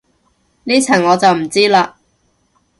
[0.63, 1.93] 呢層我就唔知嘞